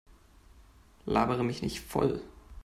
[1.05, 2.23] Labere mich nicht voll!